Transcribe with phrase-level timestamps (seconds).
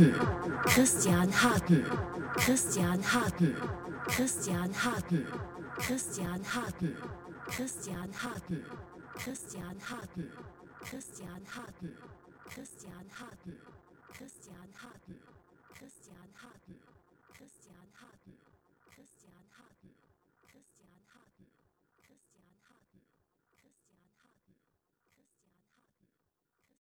[0.00, 0.14] Harten,
[0.64, 1.84] Christian Harten,
[2.34, 3.56] Christian Harten,
[4.06, 5.26] Christian Harten,
[5.76, 6.96] Christian Harten,
[7.46, 8.64] Christian Harten,
[9.14, 10.30] Christian Harten,
[10.80, 12.09] Christian Harten.